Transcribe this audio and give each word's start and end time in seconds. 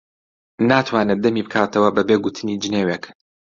ناتوانێت 0.69 1.19
دەمی 1.23 1.45
بکاتەوە 1.47 1.89
بەبێ 1.97 2.15
گوتنی 2.23 2.59
جنێوێک. 2.63 3.03